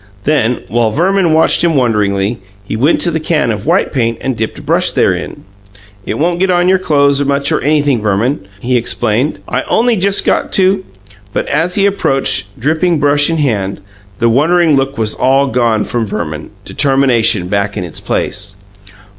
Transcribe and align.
Then, 0.23 0.63
while 0.67 0.89
Verman 0.89 1.31
watched 1.31 1.63
him 1.63 1.75
wonderingly, 1.75 2.39
he 2.63 2.75
went 2.75 3.01
to 3.01 3.11
the 3.11 3.19
can 3.19 3.51
of 3.51 3.67
white 3.67 3.93
paint 3.93 4.17
and 4.19 4.35
dipped 4.35 4.57
a 4.57 4.61
brush 4.63 4.89
therein. 4.89 5.43
"It 6.07 6.15
won't 6.15 6.39
get 6.39 6.49
on 6.49 6.67
your 6.67 6.79
clo'es 6.79 7.23
much, 7.23 7.51
or 7.51 7.61
anything, 7.61 8.01
Verman," 8.01 8.47
he 8.61 8.77
explained. 8.77 9.37
"I 9.47 9.61
only 9.69 9.95
just 9.95 10.25
got 10.25 10.51
to" 10.53 10.83
But 11.35 11.47
as 11.49 11.75
he 11.75 11.85
approached, 11.85 12.59
dripping 12.59 12.97
brush 12.97 13.29
in 13.29 13.37
hand, 13.37 13.79
the 14.17 14.27
wondering 14.27 14.75
look 14.75 14.97
was 14.97 15.13
all 15.13 15.45
gone 15.45 15.83
from 15.83 16.07
Verman; 16.07 16.49
determination 16.65 17.47
took 17.51 17.77
its 17.77 17.99
place. 17.99 18.55